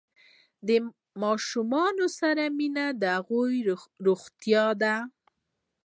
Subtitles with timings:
[0.67, 0.69] د
[1.21, 1.71] ماشوم
[2.19, 3.39] سره مینه د هغه
[4.05, 4.95] روغتیا ده۔